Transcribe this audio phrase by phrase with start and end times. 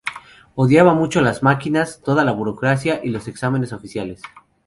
[0.55, 4.23] Odiaba mucho las máquinas, toda la burocracia y los exámenes oficiales.